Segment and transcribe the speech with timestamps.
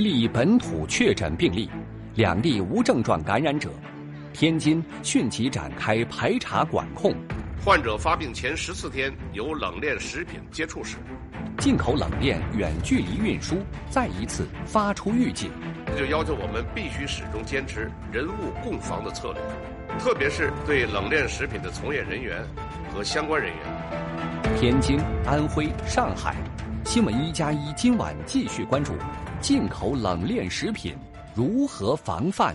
[0.00, 1.68] 一例本土确诊病例，
[2.14, 3.68] 两例无症状感染者。
[4.32, 7.14] 天津迅即展开排查管控。
[7.62, 10.96] 患者发病前十四天有冷链食品接触史。
[11.58, 13.58] 进口冷链远距离运输
[13.90, 15.50] 再一次发出预警。
[15.88, 19.42] 这就要求我们必须始终坚持人物共防的策略，
[19.98, 22.42] 特别是对冷链食品的从业人员
[22.94, 24.56] 和相关人员。
[24.58, 26.34] 天津、安徽、上海，
[26.86, 28.94] 新闻一加一今晚继续关注。
[29.40, 30.94] 进口冷链食品
[31.34, 32.54] 如何防范？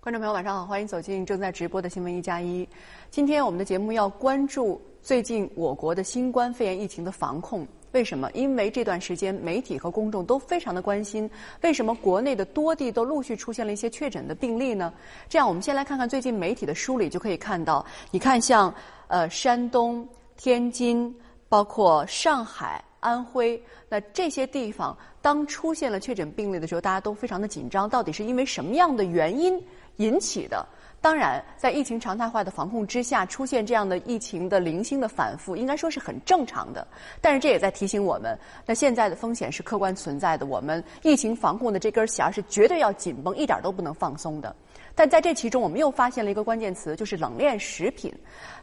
[0.00, 2.68] 观众朋友，晚上好，欢迎走进正在直播的新闻一加一。
[3.08, 7.64] 今天我们的节目要关注最近我国的新冠肺炎疫情的防控。
[7.92, 8.30] 为什么？
[8.34, 11.30] 因为这段时间媒体和公众都非常的关心，
[11.62, 14.92] 为什么国内的多地都陆续出现了一些确诊的病例呢？
[15.28, 18.74] 这样，我们先来看看最近媒体的梳理，就可以看到，你看，像
[19.08, 21.14] 呃山东、天津，
[21.48, 29.62] 包括上海、安徽，那这些地方当出现了确诊病例的时候，大家都非常的紧张，到底是因为什么样的原因
[29.98, 30.66] 引起的？
[31.00, 36.84] 当然，在疫情常态化的防控之下，出现这样的疫情的零星的反复，应该说是很正常的。
[37.20, 40.44] 但是这也在提醒我们，那现在的风险是客观存在的。
[40.44, 44.52] 我们疫情防控的这根弦是绝对要紧绷，一点都不能放松的。
[44.96, 48.12] 但在这其中，我们又发现了一个关键词，就是冷链食品。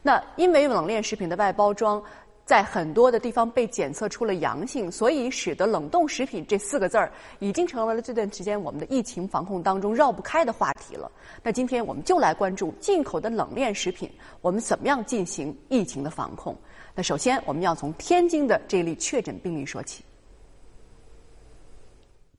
[0.02, 2.03] 那因为冷链食品的外包装。
[2.45, 11.09] 在很多的地方被检测出了阳性，所以使得冷冻食品这四个字儿已经成为了这段时间我们的疫情防控当中绕不开的话题了。
[11.41, 16.53] 那今天我们就来关注进口的冷链食品，我们怎么样进行疫情的防控？
[16.94, 20.03] 那首先我们要从天津的这例确诊病例说起。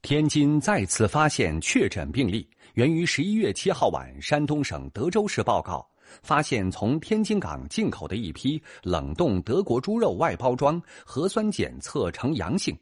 [0.03, 5.83] 天津再次发现确诊病例，源于十一月七号晚山东省德州市报告。
[6.21, 12.77] 发现从天津港进口的一批冷冻德国猪肉外包装核酸检测呈阳性，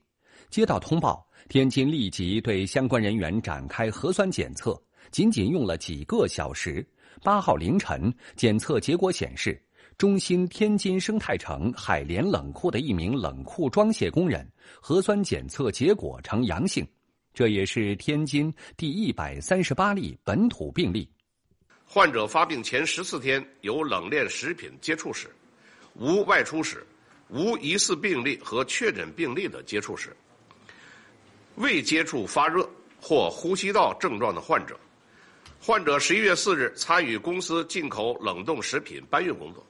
[0.49, 6.85] 接到通报，天津立即对相关人员展开核酸检测，仅仅用了几个小时。
[7.21, 9.61] 八号凌晨，检测结果显示，
[9.97, 14.45] 中心天津生态城海联冷库的一名冷库装卸工人
[14.81, 16.85] 核酸检测结果呈阳性，
[17.33, 21.09] 这也是天津第一百三十八例本土病例。
[21.93, 25.27] 患者发病前十四天有冷链食品接触史，
[25.93, 26.83] 无外出史，
[27.29, 30.09] 无疑似病例和确诊病例的接触史，
[31.53, 32.67] 未接触发热
[32.99, 34.75] 或呼吸道症状的患者。
[35.61, 39.63] 患者十一月四日参与公司进口冷冻食品搬运工作。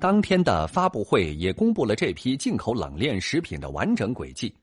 [0.00, 4.54] 当天的发布会也公布了这批进口冷链食品的完整轨迹。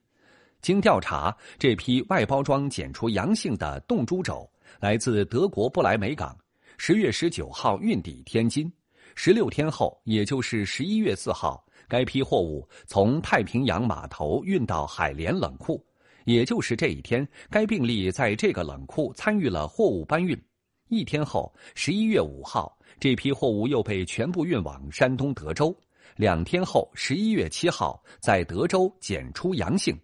[0.62, 4.50] 经调查，这批外包装检出阳性的冻猪肘
[4.80, 6.34] 来自德国不来梅港。
[6.78, 8.72] 十月十九号运抵天津，
[9.16, 15.84] 十六天后，也就是十一月四号，该批货物从太平洋码头运到海联冷库，
[16.26, 20.40] 也就是这一天，该病例在这个冷库参与了货物搬运。
[20.88, 25.76] 一天后，十一月五号，这批货物又被全部运往山东德州。
[26.16, 30.00] 两天后，十一月七号，在德州检出阳性。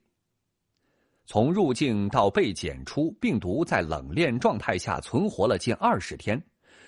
[1.26, 6.44] 从入境到被检出，病毒在冷链状态下存活了近二十天。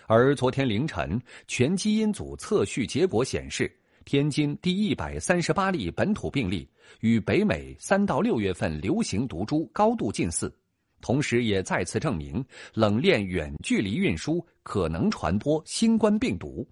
[0.07, 3.71] 而昨天凌晨，全基因组测序结果显示，
[4.03, 10.53] 天津第一百三十八例本土病例与北美三到六月份流行毒株高度近似，
[11.01, 16.67] 同时也再次证明冷链远距离运输可能传播新冠病毒。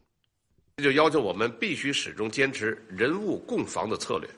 [0.78, 4.30] 这就要求我们必须始终坚持人物共防的策略，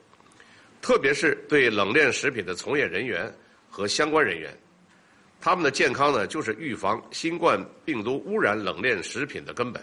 [0.81, 3.29] 特别是对冷链食品的从业人员
[3.69, 4.57] 和相关人员。
[5.45, 9.79] 他们的健康呢，就是预防新冠病毒污染冷链食品的根本。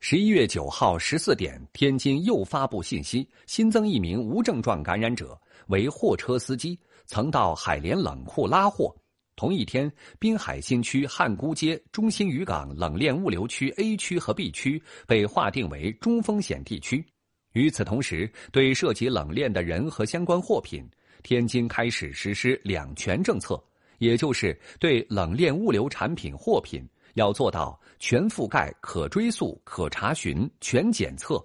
[0.00, 8.96] 十一月九号十四点，天津又发布信息，新增一名无症状感染者，为货车司机，曾到海联冷库拉货。
[9.36, 17.04] 同一天，滨海新区汉沽街中心渔港冷链物流区 A 区和 B 区被划定为中风险地区。
[17.52, 20.82] 与此同时，对涉及冷链的人和相关货品，
[21.22, 23.62] 天津开始实施两全政策。
[24.02, 26.84] 也就是对冷链物流产品货品
[27.14, 31.36] 要做到全覆盖、可追溯、可查询、全检测；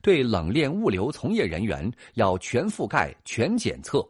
[0.00, 4.02] 对冷链物流从业人员要全覆盖、全检测。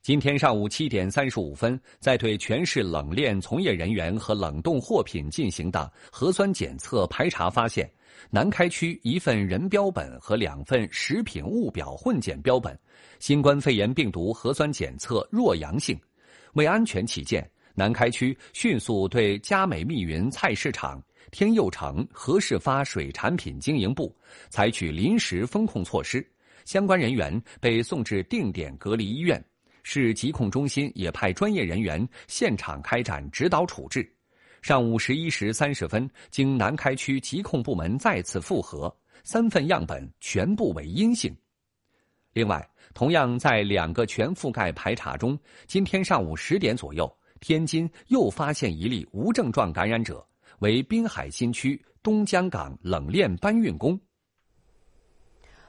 [0.00, 7.90] 今天上午七点三十五分，在对全市冷链从业人员和冷冻货品进行的核酸检测排查发现，
[8.30, 12.78] 南开区一份人标本和两份食品物表混检标本，
[13.18, 15.98] 新冠肺炎病毒核酸检测弱阳性。
[16.54, 24.14] 为安全起见，南开区迅速对佳美密云菜市场、天佑城何氏发水产品经营部
[24.48, 26.26] 采取临时封控措施，
[26.64, 29.44] 相关人员被送至定点隔离医院。
[29.82, 34.10] 市疾控中心也派专业人员现场开展指导处置。
[34.62, 38.90] 上午十一时三十分，经南开区疾控部门再次复核，
[39.24, 41.36] 三份样本全部为阴性。
[42.34, 45.38] 另外，同样在两个全覆盖排查中，
[45.68, 50.26] 今天上午十点左右，天津又发现一例无症状感染者，
[50.58, 53.98] 为滨海新区东江港冷链搬运工。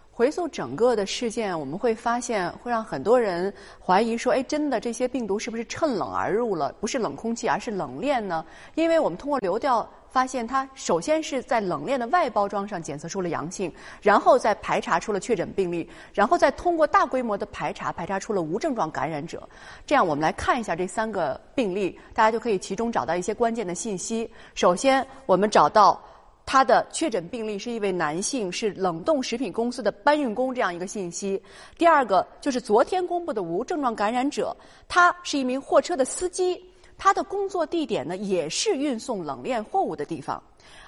[0.09, 3.53] 回溯整个的事件，我们会发现会让很多人
[3.85, 6.73] 怀疑说：“哎，真的这些病毒是不是趁冷而入了？
[6.79, 13.69] 不是冷空气，而是冷链呢？”因为我们通过流调发现，它首先是在冷链的外包装上检测出了阳性，
[14.01, 19.45] 然后再排查出了确诊病例，然后再通过大规模的排查排查出了无症状感染者。
[19.85, 24.31] 这样，我们来看一下这三个病例，大家就可以其中找到一些关键的信息。
[24.53, 26.01] 首先，我们找到。
[26.47, 31.41] 他的确诊病例是一位男性，是冷冻食品公司的搬运工，这样一个信息。
[31.75, 34.55] 第二个就是昨天公布的无症状感染者，
[34.87, 36.63] 他是一名货车的司机，
[36.97, 40.41] 他的工作地点呢也是运送冷链货物的地方。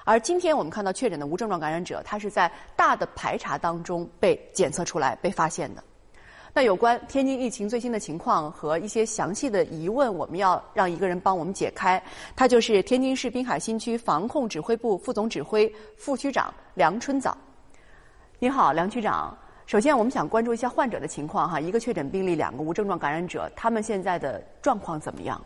[0.03, 5.83] 而今天我们看到确诊的无症状感染者，他是在大的排查当中被检测出来、被发现的。
[6.53, 12.01] 那有关天津疫情最新的情况和一些详细的疑问，我们要让一个人帮我们解开。
[12.35, 17.37] 他就是天津市滨海新区防控指挥部副总指挥、副区长梁春早。
[18.39, 19.37] 你好，梁区长。
[19.67, 25.39] 首先，我们想关注一下患者的情况哈，一个确诊病例，两个无症状感染者，他们现在的状况怎么样？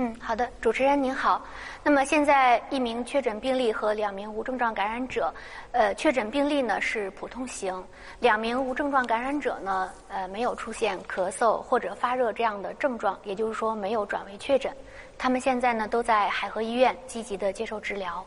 [0.00, 1.44] 嗯，好的，主持人您好。
[1.82, 5.34] 那么现在一名确诊病例和两名无症状感染者，
[5.72, 7.84] 呃，确诊病例呢是普通型，
[8.20, 14.72] 两名无症状感染者呢，呃，没有出现咳嗽或者发热这样的症状，也就是说没有转为确诊。
[15.18, 18.24] 他们现在呢都在海河医院积极的接受治疗。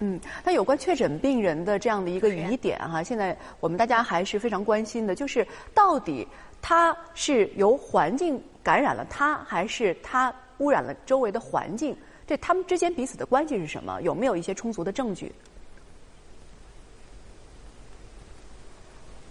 [0.00, 6.26] 嗯，那有关确诊病人的这样的一个疑点哈，现在我们大家还是非常关心的，就是到底
[6.60, 10.34] 他是由环境感染了他，还是他？
[10.62, 14.00] 污染了周围的环境，这他们之间彼此的关系是什么？
[14.00, 15.32] 有没有一些充足的证据？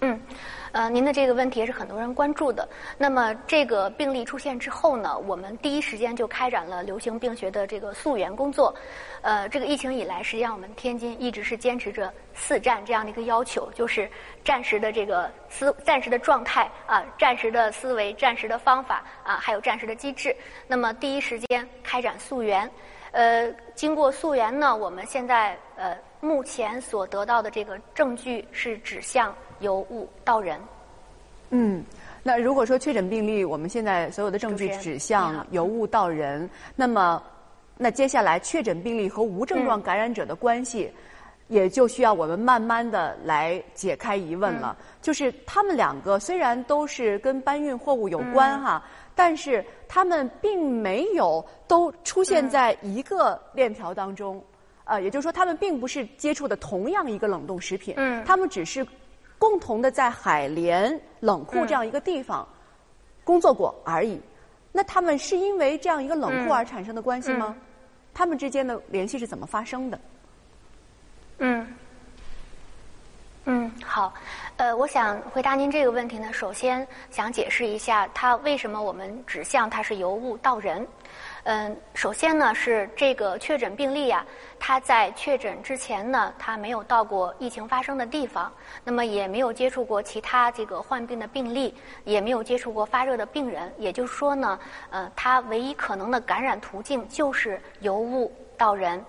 [0.02, 0.20] 嗯，
[0.72, 2.68] 呃，您的这个问题也是很多人关注的。
[2.98, 8.74] 那么，这个病例出现之后呢，我们第一时间就开展了流行病学的这个溯源工作。
[9.22, 14.10] 呃，这个疫情以来，实际上我们天津一直是坚持着四战这样的一个要求，就是
[14.44, 20.34] 战时的这个思、战时的状态啊，战时的思维、战时的方法啊，还有战时的机制。
[20.68, 22.70] 那么，第一时间开展溯源。
[23.12, 30.60] 呃，经过溯源呢，我们现在呃目前所得到的这个证据是指向由物到人。
[31.50, 31.84] 嗯，
[32.24, 37.22] 那如果说确诊病例，我们现在所有的证据指向由物到人，那么
[37.76, 40.90] 那接下来确诊病例和无症状感染者的关系，
[41.50, 44.78] 也就需要我们慢慢的来解开疑问了。
[45.02, 48.82] 就是他们两个虽然都是跟搬运货物有关哈。
[49.16, 54.44] 但是他们并没有都出现在一个链条当中，
[54.86, 58.86] 呃，也就是说，他们并不是接触的同样一个冷冻食品，嗯，他们只是
[59.38, 62.48] 共同的在海联冷库这样一个地方
[63.24, 64.20] 工作过而已。
[64.72, 67.56] 那他们是因为这样一个冷库而产生的关系吗？
[68.14, 70.00] 他们之间的联系是怎么发生的？
[71.40, 71.68] 嗯。
[73.46, 74.14] 嗯，好，
[74.56, 76.32] 呃，我想回答您这个问题呢。
[76.32, 80.88] 首先想解释一下，它为什么我们指向它是由物到人。
[81.44, 84.26] 嗯，首先呢是这个确诊病例啊，
[84.58, 88.50] 他在确诊之前呢，他没有到过疫情发生的地方，
[88.86, 93.70] 那么也没有接触过其他这个患病的病例，也没有接触过发热的病人。
[93.78, 94.58] 也就是说呢，
[94.92, 99.04] 呃，他唯一可能的感染途径就是由物到人。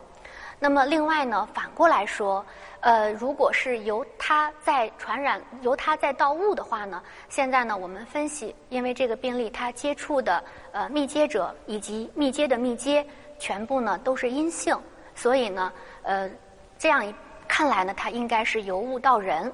[0.63, 2.45] 那么另外呢，反过来说。
[2.79, 7.03] 呃，如果是由它在传染，由它在到物的话呢？
[7.29, 10.43] 现在呢，我们分析，因为这个病例它接触的
[10.73, 13.05] 呃密接者以及密接的密接
[13.41, 14.77] 全部呢都是阴性，
[15.17, 16.31] 所以呢，呃，
[16.77, 17.13] 这样一
[17.47, 19.53] 看来呢，它应该是由物到人。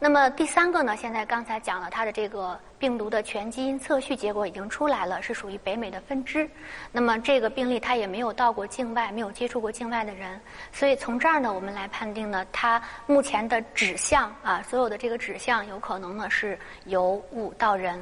[0.00, 0.96] 那么第三个呢？
[0.96, 6.48] 现在刚才讲了它的这个病毒的全基因测序结果已经出来了，是属于北美的分支。
[6.92, 10.40] 那么这个病例它也没有到过境外，没有接触过境外的人，
[10.72, 18.00] 所以从这儿呢，我们来判定呢，它目前的指向啊，所有的这个指向有可能呢是由物到人。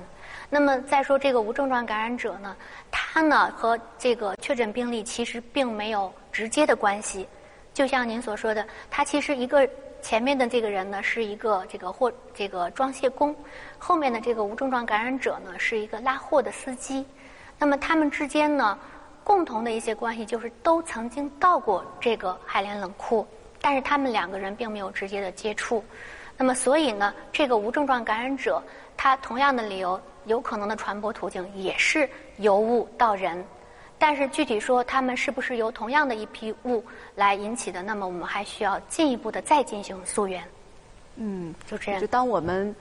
[0.50, 2.55] 那么再说这个无症状感染者呢，
[2.91, 7.26] 他呢和这个确诊病例其实并没有直接的关系，
[7.73, 9.67] 就像您所说的，他其实一个。
[10.06, 13.34] 前面的这个人呢是一个这个货这个装卸工，
[13.76, 17.04] 后面的这个无症状感染者呢是一个拉货的司机。
[17.58, 18.78] 那么他们之间呢，
[19.25, 23.26] 共同的一些关系就是都曾经到过这个海联冷库，
[23.60, 25.82] 但是他们两个人并没有直接的接触。
[26.36, 28.62] 那么所以呢，这个无症状感染者
[28.96, 33.44] 他同样的理由，有可能的传播途径也是由物到人。
[33.99, 36.85] 但是具体说，他们是不是由同样的一批物
[37.15, 37.83] 来引起的？
[37.83, 40.43] 那么我们还需要进一步的再进行溯源。
[41.17, 42.00] 嗯，就这样。
[42.00, 42.75] 就当我们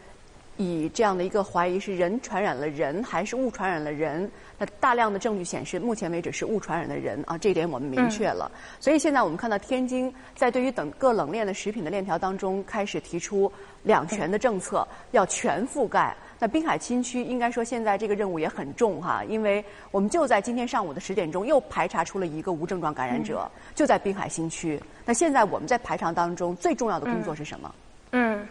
[0.57, 8.51] 以这样的一个怀疑是人传染了人还是物传染了人，那大量的证据显示，目前为止是物传染的人啊，这一点我们明确了。
[8.79, 13.51] 所以现在我们看到天津在对于等各冷链的食品的链条当中，开始提出
[13.83, 16.15] 两全的政策，要全覆盖。
[16.39, 24.79] 那滨海新区应该说现在这个任务也很重哈，因为我们就在今天上午的十点钟又排查出了一个无症状感染者，就在滨海新区。
[25.05, 27.75] 那现在我们在排查当中最重要的工作是什么？
[28.11, 28.47] 嗯，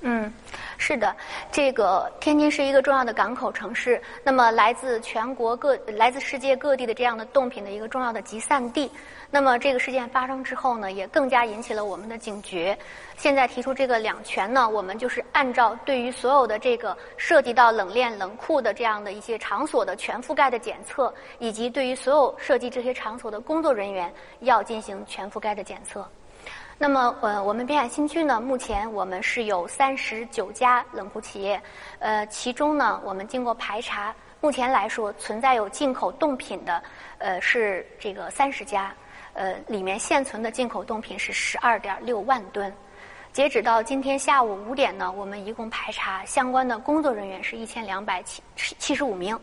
[0.00, 0.32] 嗯。
[0.78, 1.14] 是的，
[1.50, 8.90] 这个天津是一个重要的港口城市，那么来自全国各、来自世界各地的这样的冻品的一个重要的集散地。
[9.30, 12.78] 那么这个事件发生之后呢，也更加引起了我们的警觉。
[13.16, 26.06] 现在提出这个两全呢，我们就是按照对于所有的这个涉及到冷链、冷库的这样的一些场所的全覆盖的检测，以及对于所有涉及这些场所的工作人员要进行全覆盖的检测。
[26.78, 31.60] 那么，呃，我们滨海新区呢，目前我们是有三十九家冷库企业，
[32.00, 36.82] 呃，其中呢，我们经过排查，目前来说存在有进口冻品的，
[37.16, 38.92] 呃，是这个三十家，
[39.32, 42.70] 呃，里面现存的进口冻品是十二点六万吨。
[43.32, 49.38] 截止到今天下午五点呢，我们一共排查相关的工作人员是一千两百七七十五名。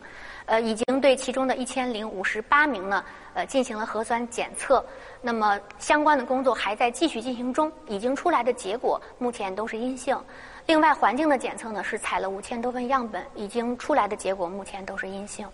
[0.46, 4.84] 呃，已经对其中的一千零五十八名呢，呃，进行了核酸检测。
[5.26, 10.14] 那么相关的工作还在继续进行中，已经出来的结果目前都是阴性。
[10.66, 15.46] 另外，环境的检测呢是采了五千多份样本，已经出来的结果目前都是阴性。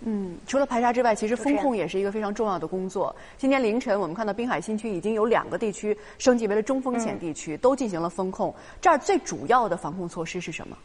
[0.00, 3.14] 嗯，除了排查之外，其实风控也是一个非常重要的工作。
[3.36, 8.54] 今天凌晨，我们看到滨海新区已经有两个地区升级为了中风险地区，都进行了风控。
[8.80, 10.78] 这儿最主要的防控措施是什么？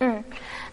[0.00, 0.24] 嗯，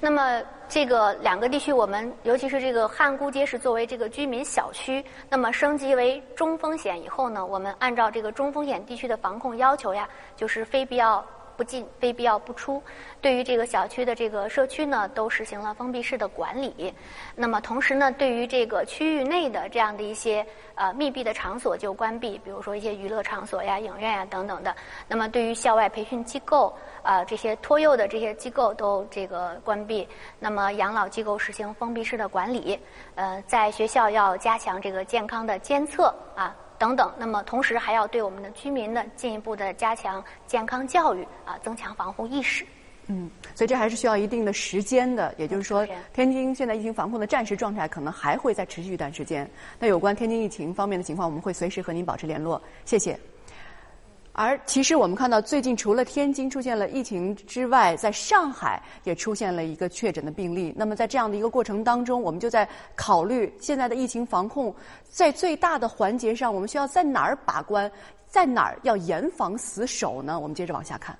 [0.03, 11.24] 那么这个两个地区，我们尤其是这个汉沽街是作为这个居民小区，那么升级为中风险以后呢，我们按照这个中风险地区的防控要求呀，就是非必要。
[11.58, 12.81] 不进，非必要不出。
[13.22, 16.93] 对于这个小区的这个社区呢，都实行了封闭式的管理。
[17.36, 24.75] 那么同时呢，对于这个区域内的这样的一些呃密闭的场所就关闭，比如说一些娱乐场所呀、影院呀等等的。
[25.08, 30.08] 那么对于校外培训机构啊，这些托幼的这些机构都这个关闭。
[30.39, 32.79] 那么养老机构实行封闭式的管理。
[33.15, 36.55] 呃，在学校要加强这个健康的监测啊。
[36.81, 42.65] 等等，那么同时还要对我们的居民呢进一步的加强健康教育啊，增强防护意识。
[43.05, 45.31] 嗯，所以这还是需要一定的时间的。
[45.38, 49.47] 也就是说，天津现在疫情防控的战时状态可能还会再持续一段时间。
[49.77, 52.59] 那有关天津疫情方面的情况，我们会随时和您保持联络。
[52.83, 53.15] 谢谢。
[54.33, 60.73] 而其实我们看到，最近除了天津出现了疫情之外，在上海也出现了一个确诊的病例。
[60.75, 64.73] 那么在这样的一个过程当中，我们就在考虑现在的疫情防控，
[65.09, 67.91] 在最大的环节上，我们需要在哪儿把关，
[68.25, 70.39] 在哪儿要严防死守呢？
[70.39, 71.17] 我们接着往下看。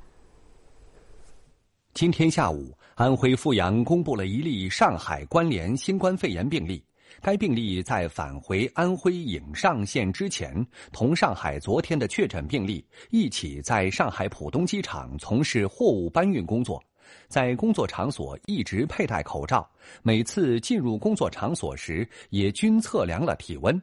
[1.94, 6.82] 今天下午，安徽阜阳公布了一例上海关联新冠肺炎病例。
[7.22, 16.84] 该病例在返回安徽颍上县之前，同上海昨天的确诊病例一起在上海浦东机场从事货物搬运工作，
[17.28, 19.70] 在工作场所一直佩戴口罩，
[20.02, 23.80] 每次进入工作场所时也均测量了体温。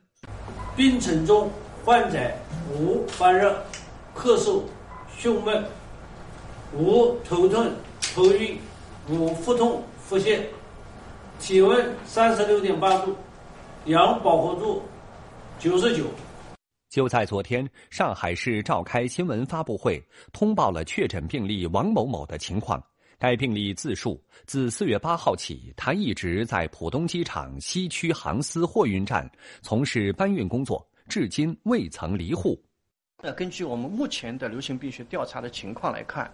[0.75, 1.49] 病程中，
[1.85, 2.19] 患者
[2.73, 3.65] 无发热、
[4.17, 4.63] 咳嗽、
[5.17, 5.65] 胸闷，
[6.75, 7.71] 无头痛、
[8.13, 8.59] 头晕，
[9.09, 10.41] 无腹痛、腹泻，
[11.39, 13.15] 体温三十六点八度。
[13.89, 14.83] 氧饱和度
[15.59, 16.05] 九十九。
[16.91, 22.83] 就在昨天，上海市召开新闻发布会，通报了确诊病例王某某的情况。
[23.19, 29.29] 该病例自述，自四月八号起，他一直在浦东机场西区航司货运站
[29.63, 32.63] 从事搬运工作，至今未曾离沪。
[33.23, 36.31] 那根据我们目前的流行病学调查的情况来看，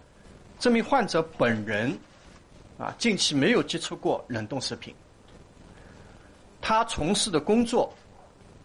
[0.59, 1.97] 这名患者本人
[2.77, 4.93] 啊，近期没有接触过冷冻食品。
[6.67, 7.93] 他从事的工作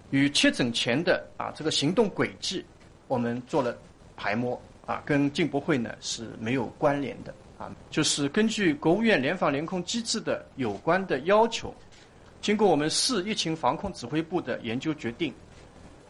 [0.08, 2.64] 与确诊前的啊这个行动轨迹，
[3.08, 3.76] 我们做了
[4.16, 7.70] 排摸啊，跟进博会呢是没有关联的啊。
[7.90, 11.74] 就是根据国务院联防联控机制的有关的要求，
[12.40, 15.30] 经过我们市疫情防控指挥部的研究决定，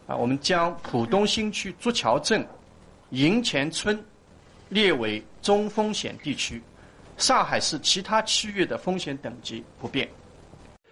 [0.07, 2.47] 啊，我们将浦东新区朱桥镇
[3.09, 4.01] 营前村
[4.69, 6.63] 列为中风险地区，
[7.17, 10.09] 上海市其他区域的风险等级不变。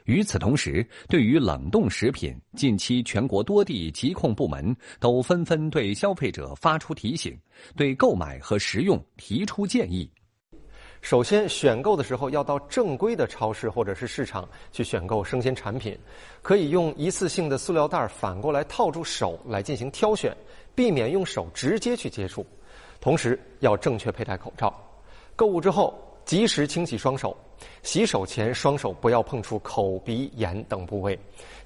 [0.09, 7.39] 与此同时，对于冷冻食品，近期全国多地疾控部门都纷纷对消费者发出提醒，
[7.77, 10.11] 对购买和食用提出建议。
[10.99, 15.95] 首先，选购的时候要到正规的超市或者是市场去选购生鲜产品，
[16.41, 20.35] 可以用一次性的塑料袋反过来套住手来进行挑选，
[20.73, 22.43] 避免用手直接去接触。
[22.99, 24.73] 同时，要正确佩戴口罩。
[25.35, 25.93] 购物之后，
[26.25, 27.37] 及时清洗双手。
[27.83, 31.17] 洗手前，双手不要碰触口、鼻、眼等部位。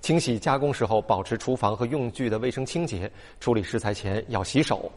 [0.01, 3.11] 清洗加工时候，保持厨房和用具的卫生清洁。
[3.39, 4.91] 处理食材前要洗手。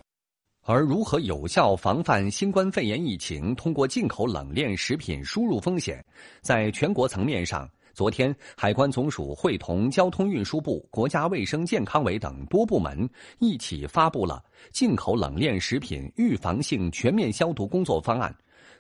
[0.69, 6.05] 而如何有效防范新冠肺炎疫情通过进口冷链食品输入风险，
[6.41, 18.35] 在全国层面上，昨天海关总署会同交通运输部、国家卫生健康委等多部门一起发布了进口冷链食品预防性全面消毒工作方案。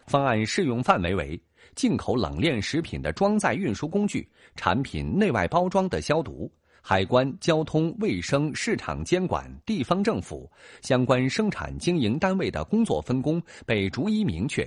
[0.08, 1.40] 方案适用范围为
[1.74, 6.50] 进口冷链食品的装载运输工具、产品内外包装的消毒。
[6.80, 10.48] 海关、交通、卫生、市场监管、地方政府
[10.82, 14.64] 相关生产经营单位的工作分工被逐一明确。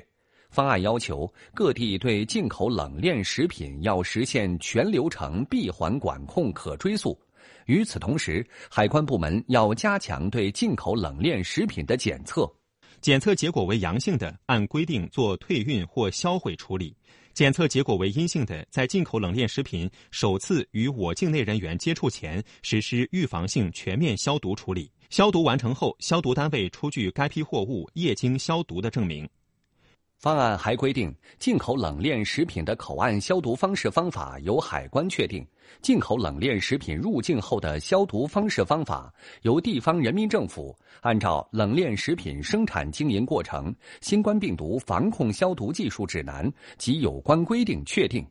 [0.50, 7.18] 方案要求各地对进口冷链食品要实现全流程闭环管控、可追溯。
[7.68, 12.52] 与此同时，海关部门要加强对进口冷链食品的检测，
[13.02, 16.94] 检测结果为阳性的，按规定做退运或销毁处理。
[17.34, 24.92] 检测结果为阴性的，在进口冷链食品首次与我境内人员接触前，实施预防性全面消毒处理。
[25.10, 29.28] 消毒完成后，消毒单位出具该批货物液晶消毒的证明。
[30.20, 35.42] 方案还规定，进口冷链食品的口岸消毒方式方法由海关确定；
[35.82, 46.46] 进口冷链食品入境后的消毒方式方法由地方人民政府按照《冷链食品生产经营过程新冠病毒防控消毒技术指南》
[46.78, 48.28] 及有关规定确定。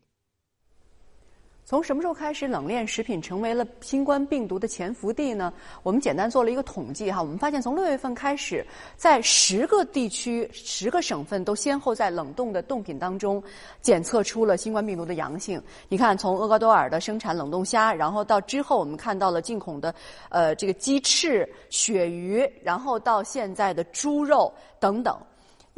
[1.68, 5.52] 从什么时候开始，冷链食品成为了新冠病毒的潜伏地呢？
[5.82, 13.42] 我们简单做了一个统计哈，我们发现从六月份开始，在十个地区、十个省份都先后在冷冻的冻品当中
[13.82, 15.62] 检测出了新冠病毒的阳性。
[15.90, 19.94] 你看，从厄瓜多尔的生产冷冻虾，然后到之后我们看到了进口的
[20.30, 24.50] 呃这个鸡翅、鳕鱼，然后到现在的猪肉
[24.80, 25.14] 等等。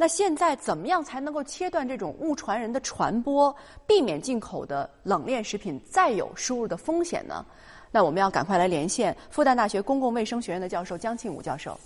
[0.01, 7.45] 那现在怎么样才能够切断这种误传人的传播，避免进口的冷链食品再有输入的风险呢？
[7.91, 11.79] 那我们要赶快来连线复旦大学公共卫生学院的教授姜庆武教授。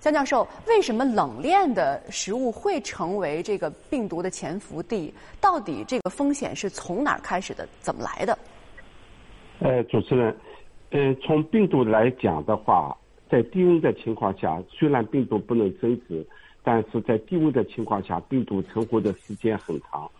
[0.00, 5.14] 姜教授，为什么冷链的食物会成为这个病毒的潜伏地？
[5.40, 7.68] 到底这个风险是从哪儿开始的？
[7.80, 8.36] 怎么来的？
[9.60, 10.36] 呃，主持人，
[10.90, 12.98] 呃，从病毒来讲的话，
[13.30, 16.26] 在低温的情况下，虽然病毒不能增殖。
[16.66, 20.10] 但是在低温的情况下，病毒存活的时间很长。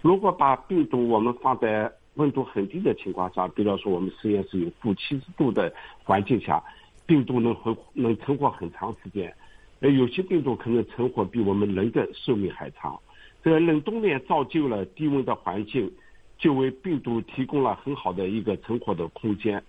[0.00, 5.70] 如果把病毒我们放在温度很低的情况下，比如说我们实验室有负七十度的
[6.02, 6.60] 环境下，
[7.04, 9.32] 病毒能活能存活很长时间。
[9.80, 12.98] 呃，有些病毒可能存活比我们人的寿命还长。
[13.44, 15.90] 这个冷冻链造就了低温的环境，
[16.38, 19.62] 就为病毒提供了很好的一个存活的空间。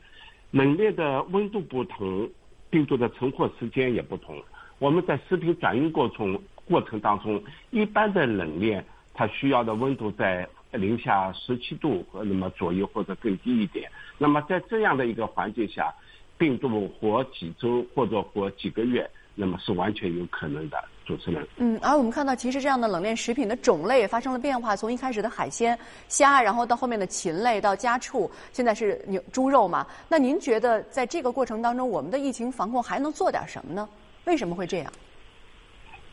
[0.52, 2.30] 冷链的温度不同，
[2.70, 4.36] 病毒的存活时间也不同。
[4.82, 6.36] 我们在食品转运过程
[6.68, 7.40] 过程当中，
[7.70, 13.88] 一般的冷链它需要的温度在零下十七度和那么左右或者更低一点。
[14.18, 15.94] 那么在这样的一个环境下，
[16.36, 20.84] 病毒活几周或者活几个月，那么是完全有可能的。
[21.06, 29.86] 主持人，嗯，而我们看到，其实这样的冷链食品的种类也发生了变化，从一开始的海鲜、虾，然后到后面的禽类，到家畜，现在是牛、猪肉嘛。
[30.08, 33.88] 那您觉得在这个过程当中，我们的疫情防控还能做点什么呢？
[34.26, 34.92] 为什么会这样？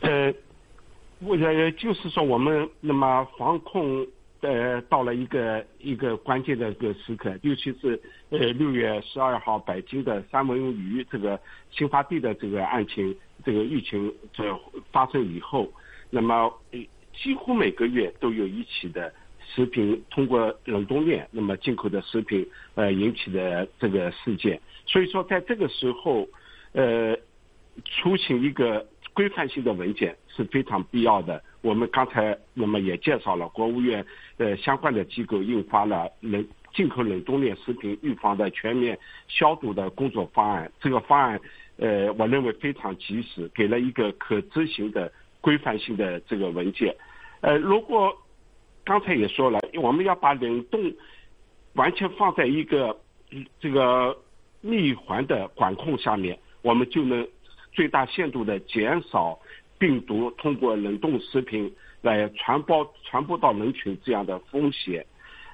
[0.01, 0.33] 呃，
[1.19, 4.07] 我呃就是说，我们那么防控
[4.39, 11.37] 呃到了一个一个关键的一个时刻，尤其是呃六月十二号北京的三文鱼这个
[11.69, 14.43] 新发地的这个案情，这个疫情这
[14.91, 15.69] 发生以后，
[16.09, 16.49] 那么
[17.13, 19.13] 几乎每个月都有一起的
[19.53, 26.25] 食品通过冷冻链那么进口的食品呃引起的这个事件，所以说在这个时候
[26.71, 27.15] 呃。
[27.85, 31.41] 出行一个规范性的文件是非常必要的。
[31.61, 34.05] 我们刚才那么也介绍了，国务院
[34.37, 40.71] 呃相关的机构印发了冷进口冷冻链食品预防的全面消毒的工作方案。
[40.79, 41.39] 这个方案
[41.77, 45.11] 呃，我认为非常及时，给了一个可执行的
[45.41, 46.95] 规范性的这个文件。
[47.41, 48.15] 呃，如果
[48.85, 50.93] 刚才也说了，我们要把冷冻
[51.73, 52.97] 完全放在一个
[53.59, 54.17] 这个
[54.61, 57.27] 闭环的管控下面，我们就能
[57.79, 59.39] 最大限度的减少
[59.77, 65.05] 病毒通过冷冻食品来传播传播到人群这样的风险。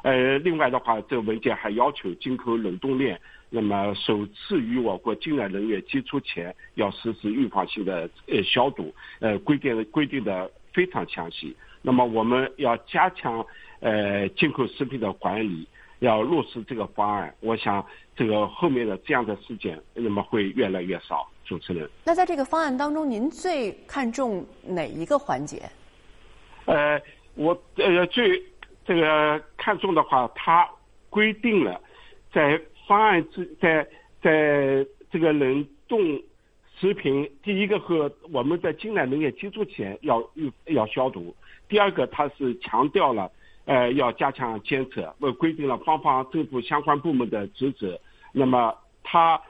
[0.02, 11.56] 呃，另外的话，这个文件还要求进口冷冻链，那么首次与我国境外人员接触前要实施预防性的呃消毒，呃，规定规定的非常详细。
[11.84, 13.46] 那么我们要加强
[13.82, 15.68] 呃进口食品的管理，
[16.00, 17.36] 要落实这个方案。
[17.42, 17.86] 我想
[18.16, 21.30] 这个后面的这样的事件，那么会越来越少。
[21.46, 25.62] 主持人，那在这个方案当中，您最看重哪一个环节？
[26.66, 27.02] 呃，
[27.36, 28.44] 我呃最。
[28.88, 30.70] 这个看重的话，它
[31.10, 31.82] 规定了，
[32.32, 33.84] 在方案之在
[34.22, 36.00] 在这个冷冻
[36.78, 40.24] 食品，第一个和我们在进来农业接触前要
[40.66, 41.36] 要消毒，
[41.68, 43.32] 第二个它是强调了，
[43.66, 48.00] 呃，要加强监测，我规定了方方政府相关部门的职责。
[48.32, 48.72] 那么，
[49.04, 49.42] 他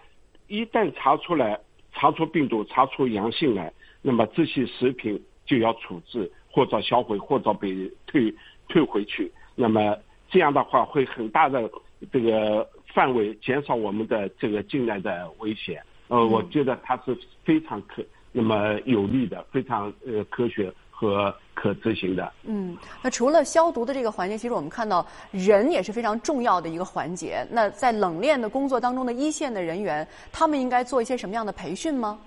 [0.47, 1.59] 一旦查出来
[1.95, 8.31] 查出病毒查出阳性来，那么这些食品就要处置或者销毁或者被退。
[8.67, 9.95] 退回去，那么
[10.27, 11.69] 这样的话会很大的
[12.11, 15.79] 这个范围减少我们的这个进来的危险。
[16.07, 22.31] 呃，我觉得它是非常可那么有利的，非常呃科学和可执行的。
[22.45, 27.45] 嗯，那除了消毒的这个环节，其实我们看到人也是非常重要的一个环节。
[27.51, 32.17] 那在冷链的工作当中的一线的人员，他们应该做一些什么样的培训吗？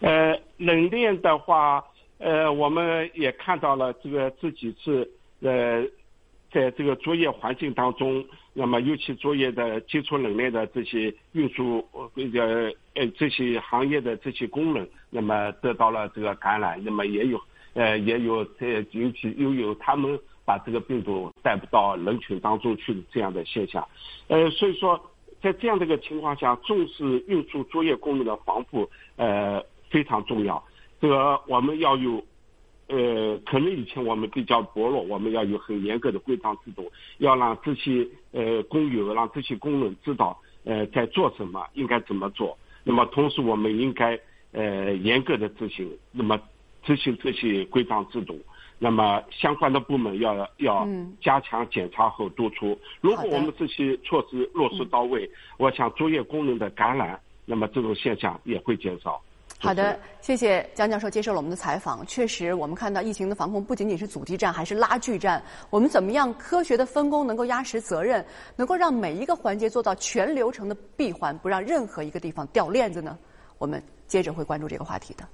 [0.00, 1.84] 呃，冷链的话，
[2.18, 5.08] 呃，我们也看到了这个这几次。
[5.42, 5.82] 呃，
[6.52, 12.10] 在这个作业环境当中，那么尤其作业的接触冷链的这些运输呃
[12.94, 17.40] 呃这些行业的这些工人，那么得到了这个感染，那么也有
[17.74, 23.86] 呃也有这尤其又有他们把这个病毒带不到人群当中去的这样的现象，
[24.28, 25.00] 呃，所以说
[25.40, 30.62] 在这样的一个情况下，重视运输作业工人的防护呃非常重要，
[31.00, 32.24] 这个我们要有。
[32.92, 42.58] 呃，可能以前我们比较薄弱，我们要有很严格的规章制度，要让这些呃工友，让这些工人知道呃在做什么，应该怎么做。
[42.82, 44.18] 那么同时，我们应该
[44.50, 46.36] 呃严格的执行，那么
[46.82, 48.38] 执行这些规章制度。
[48.82, 50.88] 那么相关的部门要要
[51.20, 52.78] 加强检查和督促。
[53.02, 59.20] 如果我们这些措施落实到位，我想作业工人的感染，那么这种现象也会减少。
[59.58, 62.06] 好的，谢谢江教授接受了我们的采访。
[62.06, 65.42] 确实，我们看到疫情的防控不仅仅是阻击战，还是拉锯战。
[65.68, 68.24] 我们怎么样科学的分工，能够压实责任，
[68.56, 73.18] 能够让每一个环节做到全流程的闭环，不让任何一个地方掉链子呢？
[73.58, 75.28] 我们接着会关注这个话题的。